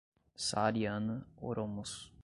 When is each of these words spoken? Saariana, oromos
Saariana, 0.35 1.21
oromos 1.37 2.11